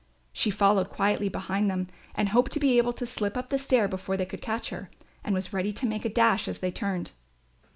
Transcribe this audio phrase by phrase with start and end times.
[0.33, 3.87] She followed quietly behind them and hoped to be able to slip up the stair
[3.87, 4.89] before they could catch her,
[5.23, 7.11] and was ready to make a dash as they turned.